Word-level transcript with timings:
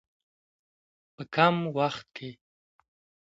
په 1.15 1.23
کم 1.35 1.55
وخت 1.77 2.05
کې. 2.15 2.29